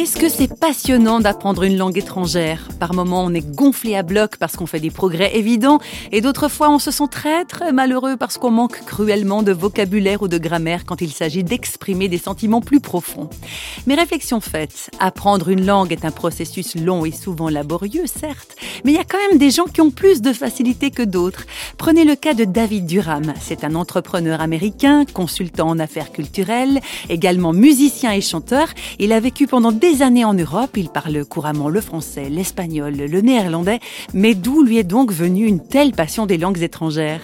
Qu'est-ce 0.00 0.16
que 0.16 0.30
c'est 0.30 0.58
passionnant 0.58 1.20
d'apprendre 1.20 1.62
une 1.62 1.76
langue 1.76 1.98
étrangère? 1.98 2.68
Par 2.78 2.94
moments, 2.94 3.22
on 3.22 3.34
est 3.34 3.46
gonflé 3.46 3.94
à 3.96 4.02
bloc 4.02 4.38
parce 4.38 4.56
qu'on 4.56 4.64
fait 4.64 4.80
des 4.80 4.90
progrès 4.90 5.36
évidents, 5.36 5.78
et 6.10 6.22
d'autres 6.22 6.48
fois, 6.48 6.70
on 6.70 6.78
se 6.78 6.90
sent 6.90 7.08
très 7.10 7.44
très 7.44 7.70
malheureux 7.70 8.16
parce 8.16 8.38
qu'on 8.38 8.50
manque 8.50 8.82
cruellement 8.86 9.42
de 9.42 9.52
vocabulaire 9.52 10.22
ou 10.22 10.28
de 10.28 10.38
grammaire 10.38 10.86
quand 10.86 11.02
il 11.02 11.12
s'agit 11.12 11.44
d'exprimer 11.44 12.08
des 12.08 12.16
sentiments 12.16 12.62
plus 12.62 12.80
profonds. 12.80 13.28
Mais 13.86 13.94
réflexion 13.94 14.40
faite, 14.40 14.90
apprendre 15.00 15.50
une 15.50 15.66
langue 15.66 15.92
est 15.92 16.06
un 16.06 16.10
processus 16.10 16.76
long 16.76 17.04
et 17.04 17.12
souvent 17.12 17.50
laborieux, 17.50 18.06
certes, 18.06 18.56
mais 18.86 18.92
il 18.92 18.96
y 18.96 19.00
a 19.00 19.04
quand 19.04 19.18
même 19.28 19.38
des 19.38 19.50
gens 19.50 19.66
qui 19.66 19.82
ont 19.82 19.90
plus 19.90 20.22
de 20.22 20.32
facilité 20.32 20.90
que 20.90 21.02
d'autres. 21.02 21.44
Prenez 21.76 22.06
le 22.06 22.16
cas 22.16 22.32
de 22.32 22.44
David 22.44 22.86
Durham. 22.86 23.34
C'est 23.38 23.64
un 23.64 23.74
entrepreneur 23.74 24.40
américain, 24.40 25.04
consultant 25.12 25.68
en 25.68 25.78
affaires 25.78 26.10
culturelles, 26.10 26.80
également 27.10 27.52
musicien 27.52 28.12
et 28.12 28.22
chanteur. 28.22 28.68
Il 28.98 29.12
a 29.12 29.20
vécu 29.20 29.46
pendant 29.46 29.72
des 29.72 29.89
années 30.02 30.24
en 30.24 30.34
Europe. 30.34 30.76
Il 30.76 30.88
parle 30.88 31.24
couramment 31.24 31.68
le 31.68 31.80
français, 31.80 32.28
l'espagnol, 32.28 32.94
le 32.94 33.20
néerlandais. 33.20 33.80
Mais 34.14 34.34
d'où 34.34 34.62
lui 34.62 34.78
est 34.78 34.84
donc 34.84 35.12
venue 35.12 35.46
une 35.46 35.66
telle 35.66 35.92
passion 35.92 36.26
des 36.26 36.38
langues 36.38 36.62
étrangères? 36.62 37.20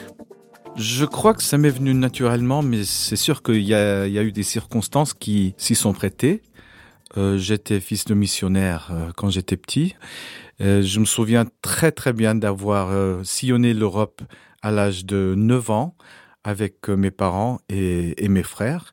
Je 0.77 1.07
crois 1.07 1.33
que 1.33 1.43
ça 1.43 1.57
m'est 1.57 1.71
venu 1.71 1.95
naturellement, 1.95 2.63
mais 2.63 2.85
c'est 2.85 3.17
sûr 3.17 3.43
qu'il 3.43 3.63
y, 3.63 3.75
a, 3.75 4.07
eu 4.07 4.31
des 4.31 4.43
circonstances 4.43 5.15
qui 5.15 5.55
s'y 5.57 5.75
sont 5.75 5.95
prêtées. 5.95 6.43
Euh, 7.17 7.39
j'étais 7.39 7.81
fils 7.81 8.05
de 8.05 8.13
missionnaire 8.13 8.91
euh, 8.91 9.11
quand 9.17 9.31
j'étais 9.31 9.57
petit. 9.57 9.95
Euh, 10.61 10.83
je 10.83 11.01
me 11.01 11.07
souviens 11.07 11.47
très 11.63 11.93
très 11.93 12.13
bien 12.13 12.35
d'avoir 12.35 12.91
sillonné 13.25 13.73
l'Europe 13.73 14.21
à 14.61 14.71
l'âge 14.71 15.07
de 15.07 15.35
9 15.37 15.71
ans 15.71 15.95
avec 16.45 16.89
mes 16.89 17.11
parents 17.11 17.59
et 17.71 18.29
mes 18.29 18.43
frères. 18.43 18.93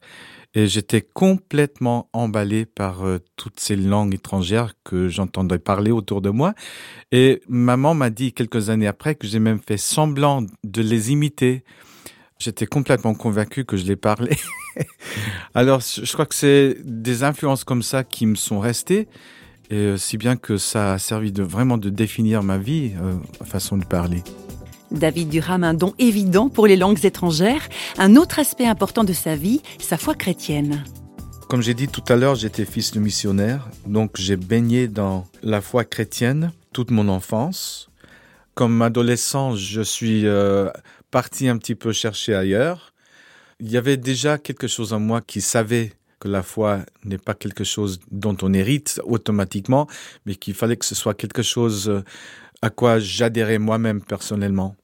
Et 0.56 0.68
j'étais 0.68 1.02
complètement 1.02 2.10
emballé 2.14 2.66
par 2.66 3.06
euh, 3.06 3.20
toutes 3.38 3.60
ces 3.60 3.76
langues 3.76 4.14
étrangères 4.14 4.74
que 4.84 5.08
j'entendais 5.08 5.58
parler 5.58 5.92
autour 5.92 6.22
de 6.22 6.30
moi. 6.30 6.54
Et 7.12 7.42
maman 7.48 7.96
m'a 7.96 8.12
dit 8.12 8.34
quelques 8.34 8.70
années 8.70 8.88
après 8.88 9.16
que 9.16 9.26
j'ai 9.26 9.40
même 9.40 9.60
fait 9.60 9.78
semblant 9.78 10.46
de 10.64 10.82
les 10.82 11.12
imiter. 11.12 11.64
J'étais 12.38 12.68
complètement 12.68 13.16
convaincu 13.16 13.66
que 13.66 13.78
je 13.78 13.86
les 13.86 13.96
parlais. 13.96 14.38
Alors, 15.56 15.82
je 15.82 16.12
crois 16.12 16.26
que 16.26 16.36
c'est 16.36 16.78
des 16.84 17.24
influences 17.24 17.64
comme 17.64 17.84
ça 17.84 18.04
qui 18.04 18.26
me 18.26 18.36
sont 18.36 18.60
restées. 18.60 19.08
Et 19.70 19.76
euh, 19.76 19.98
si 19.98 20.18
bien 20.18 20.36
que 20.36 20.58
ça 20.58 20.94
a 20.94 21.00
servi 21.00 21.32
de 21.32 21.42
vraiment 21.42 21.78
de 21.78 21.90
définir 21.90 22.44
ma 22.44 22.58
vie, 22.58 22.92
euh, 23.02 23.16
façon 23.44 23.78
de 23.78 23.86
parler. 23.86 24.24
David 24.94 25.30
Durham, 25.30 25.64
un 25.64 25.74
don 25.74 25.94
évident 26.00 26.50
pour 26.50 26.68
les 26.68 26.76
langues 26.76 27.04
étrangères. 27.04 27.68
Un 27.98 28.16
autre 28.16 28.40
aspect 28.40 28.68
important 28.68 29.04
de 29.04 29.14
sa 29.14 29.36
vie, 29.36 29.62
sa 29.80 29.98
foi 29.98 30.14
chrétienne. 30.16 30.84
Comme 31.50 31.62
j'ai 31.62 31.74
dit 31.74 31.88
tout 31.88 32.04
à 32.08 32.16
l'heure, 32.16 32.36
j'étais 32.36 32.66
fils 32.66 32.92
de 32.92 33.00
missionnaire, 33.00 33.70
donc 33.86 34.12
j'ai 34.18 34.38
baigné 34.38 34.88
dans 34.88 35.26
la 35.44 35.62
foi 35.62 35.84
chrétienne 35.84 36.52
toute 36.72 36.90
mon 36.90 37.10
enfance. 37.10 37.90
Comme 38.56 38.82
adolescent, 38.82 39.56
je 39.56 39.82
suis 39.82 40.26
euh, 40.26 40.70
parti 41.12 41.48
un 41.48 41.58
petit 41.58 41.76
peu 41.76 41.92
chercher 41.92 42.36
ailleurs. 42.36 42.94
Il 43.60 43.72
y 43.72 43.78
avait 43.78 43.98
déjà 43.98 44.38
quelque 44.38 44.68
chose 44.68 44.94
en 44.94 45.00
moi 45.00 45.22
qui 45.22 45.42
savait 45.42 45.94
que 46.20 46.28
la 46.28 46.42
foi 46.44 46.80
n'est 47.04 47.18
pas 47.18 47.34
quelque 47.34 47.64
chose 47.64 48.00
dont 48.12 48.38
on 48.42 48.54
hérite 48.54 49.02
automatiquement, 49.04 49.88
mais 50.26 50.36
qu'il 50.36 50.54
fallait 50.54 50.78
que 50.78 50.86
ce 50.86 50.96
soit 50.96 51.14
quelque 51.14 51.44
chose 51.44 51.90
euh, 51.90 52.04
à 52.62 52.70
quoi 52.70 52.98
j'adhérais 52.98 53.60
moi-même 53.60 54.02
personnellement. 54.02 54.76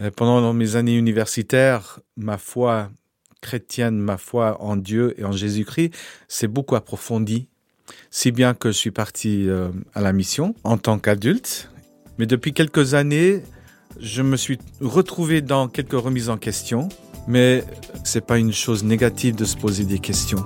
Euh, 0.00 0.10
pendant 0.14 0.52
mes 0.52 0.76
années 0.76 0.96
universitaires, 0.96 2.00
ma 2.16 2.38
foi 2.38 2.90
chrétienne, 3.40 3.98
ma 3.98 4.16
foi 4.16 4.60
en 4.60 4.76
Dieu 4.76 5.14
et 5.18 5.24
en 5.24 5.32
Jésus-Christ 5.32 5.94
s'est 6.26 6.48
beaucoup 6.48 6.76
approfondie, 6.76 7.48
si 8.10 8.32
bien 8.32 8.54
que 8.54 8.70
je 8.70 8.76
suis 8.76 8.90
parti 8.90 9.48
euh, 9.48 9.68
à 9.94 10.00
la 10.00 10.12
mission 10.12 10.54
en 10.64 10.76
tant 10.76 10.98
qu'adulte. 10.98 11.70
Mais 12.18 12.26
depuis 12.26 12.52
quelques 12.52 12.94
années, 12.94 13.42
je 14.00 14.22
me 14.22 14.36
suis 14.36 14.58
retrouvé 14.80 15.40
dans 15.40 15.68
quelques 15.68 15.92
remises 15.92 16.30
en 16.30 16.36
question, 16.36 16.88
mais 17.26 17.64
c'est 18.04 18.24
pas 18.24 18.38
une 18.38 18.52
chose 18.52 18.84
négative 18.84 19.36
de 19.36 19.44
se 19.44 19.56
poser 19.56 19.84
des 19.84 19.98
questions. 19.98 20.44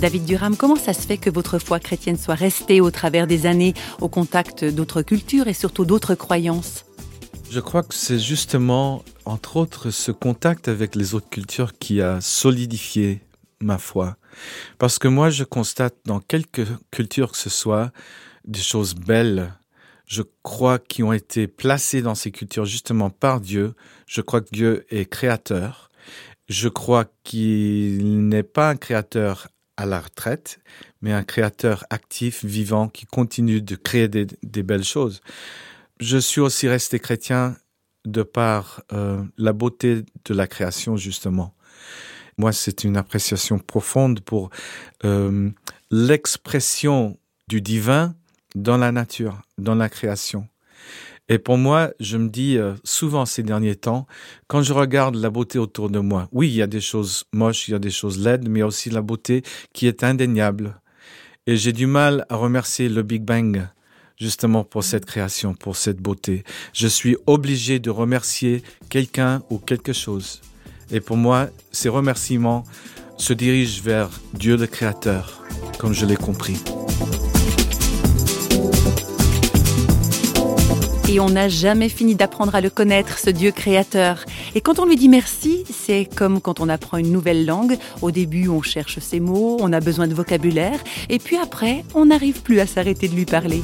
David 0.00 0.24
Durham, 0.24 0.56
comment 0.56 0.76
ça 0.76 0.94
se 0.94 1.06
fait 1.06 1.18
que 1.18 1.28
votre 1.28 1.58
foi 1.58 1.78
chrétienne 1.78 2.16
soit 2.16 2.34
restée 2.34 2.80
au 2.80 2.90
travers 2.90 3.26
des 3.26 3.44
années 3.44 3.74
au 4.00 4.08
contact 4.08 4.64
d'autres 4.64 5.02
cultures 5.02 5.46
et 5.46 5.52
surtout 5.52 5.84
d'autres 5.84 6.14
croyances? 6.14 6.86
Je 7.50 7.60
crois 7.60 7.82
que 7.82 7.94
c'est 7.94 8.18
justement, 8.18 9.04
entre 9.26 9.58
autres, 9.58 9.90
ce 9.90 10.10
contact 10.10 10.68
avec 10.68 10.94
les 10.94 11.14
autres 11.14 11.28
cultures 11.28 11.74
qui 11.74 12.00
a 12.00 12.18
solidifié 12.22 13.20
ma 13.60 13.76
foi. 13.76 14.16
Parce 14.78 14.98
que 14.98 15.06
moi, 15.06 15.28
je 15.28 15.44
constate 15.44 15.96
dans 16.06 16.20
quelques 16.20 16.66
cultures 16.90 17.32
que 17.32 17.38
ce 17.38 17.50
soit 17.50 17.92
des 18.46 18.60
choses 18.60 18.94
belles, 18.94 19.52
je 20.06 20.22
crois, 20.42 20.78
qui 20.78 21.02
ont 21.02 21.12
été 21.12 21.46
placées 21.46 22.00
dans 22.00 22.14
ces 22.14 22.30
cultures 22.30 22.64
justement 22.64 23.10
par 23.10 23.42
Dieu. 23.42 23.74
Je 24.06 24.22
crois 24.22 24.40
que 24.40 24.48
Dieu 24.50 24.86
est 24.88 25.04
créateur. 25.04 25.90
Je 26.48 26.70
crois 26.70 27.04
qu'il 27.22 28.28
n'est 28.28 28.42
pas 28.42 28.70
un 28.70 28.76
créateur 28.76 29.48
à 29.80 29.86
la 29.86 29.98
retraite, 29.98 30.60
mais 31.00 31.12
un 31.12 31.22
créateur 31.22 31.84
actif, 31.88 32.44
vivant, 32.44 32.88
qui 32.88 33.06
continue 33.06 33.62
de 33.62 33.76
créer 33.76 34.08
des, 34.08 34.62
belles 34.62 34.84
choses. 34.84 35.22
Je 36.00 36.18
suis 36.18 36.42
aussi 36.42 36.68
resté 36.68 36.98
chrétien 36.98 37.56
de 38.04 38.22
par 38.22 38.82
euh, 38.92 39.22
la 39.38 39.54
beauté 39.54 40.04
de 40.26 40.34
la 40.34 40.46
création, 40.46 40.98
justement. 40.98 41.54
Moi, 42.36 42.52
c'est 42.52 42.84
une 42.84 42.98
appréciation 42.98 43.58
profonde 43.58 44.20
pour 44.20 44.50
euh, 45.04 45.50
l'expression 45.90 47.18
du 47.48 47.62
divin 47.62 48.14
dans 48.54 48.76
la 48.76 48.92
nature, 48.92 49.40
dans 49.56 49.74
la 49.74 49.88
création. 49.88 50.46
Et 51.30 51.38
pour 51.38 51.56
moi, 51.56 51.92
je 52.00 52.16
me 52.16 52.28
dis 52.28 52.58
euh, 52.58 52.74
souvent 52.82 53.24
ces 53.24 53.44
derniers 53.44 53.76
temps, 53.76 54.08
quand 54.48 54.62
je 54.62 54.72
regarde 54.72 55.14
la 55.14 55.30
beauté 55.30 55.60
autour 55.60 55.88
de 55.88 56.00
moi, 56.00 56.28
oui, 56.32 56.48
il 56.48 56.56
y 56.56 56.62
a 56.62 56.66
des 56.66 56.80
choses 56.80 57.24
moches, 57.32 57.68
il 57.68 57.70
y 57.70 57.74
a 57.74 57.78
des 57.78 57.92
choses 57.92 58.18
laides, 58.18 58.48
mais 58.48 58.58
il 58.58 58.62
y 58.62 58.64
a 58.64 58.66
aussi 58.66 58.90
la 58.90 59.00
beauté 59.00 59.42
qui 59.72 59.86
est 59.86 60.02
indéniable. 60.02 60.80
Et 61.46 61.56
j'ai 61.56 61.72
du 61.72 61.86
mal 61.86 62.26
à 62.28 62.34
remercier 62.34 62.88
le 62.88 63.02
Big 63.02 63.22
Bang 63.22 63.68
justement 64.18 64.64
pour 64.64 64.82
cette 64.82 65.06
création, 65.06 65.54
pour 65.54 65.76
cette 65.76 65.98
beauté. 65.98 66.42
Je 66.74 66.88
suis 66.88 67.16
obligé 67.26 67.78
de 67.78 67.90
remercier 67.90 68.62
quelqu'un 68.88 69.42
ou 69.50 69.58
quelque 69.58 69.92
chose. 69.92 70.42
Et 70.90 71.00
pour 71.00 71.16
moi, 71.16 71.48
ces 71.70 71.88
remerciements 71.88 72.64
se 73.16 73.32
dirigent 73.32 73.82
vers 73.84 74.10
Dieu 74.34 74.56
le 74.56 74.66
Créateur, 74.66 75.42
comme 75.78 75.94
je 75.94 76.04
l'ai 76.06 76.16
compris. 76.16 76.58
Et 81.12 81.18
on 81.18 81.30
n'a 81.30 81.48
jamais 81.48 81.88
fini 81.88 82.14
d'apprendre 82.14 82.54
à 82.54 82.60
le 82.60 82.70
connaître, 82.70 83.18
ce 83.18 83.30
Dieu 83.30 83.50
créateur. 83.50 84.24
Et 84.54 84.60
quand 84.60 84.78
on 84.78 84.84
lui 84.84 84.94
dit 84.94 85.08
merci, 85.08 85.64
c'est 85.68 86.08
comme 86.14 86.40
quand 86.40 86.60
on 86.60 86.68
apprend 86.68 86.98
une 86.98 87.10
nouvelle 87.10 87.46
langue. 87.46 87.76
Au 88.00 88.12
début, 88.12 88.48
on 88.48 88.62
cherche 88.62 89.00
ses 89.00 89.18
mots, 89.18 89.56
on 89.58 89.72
a 89.72 89.80
besoin 89.80 90.06
de 90.06 90.14
vocabulaire, 90.14 90.78
et 91.08 91.18
puis 91.18 91.36
après, 91.36 91.84
on 91.96 92.06
n'arrive 92.06 92.42
plus 92.42 92.60
à 92.60 92.66
s'arrêter 92.66 93.08
de 93.08 93.16
lui 93.16 93.24
parler. 93.24 93.60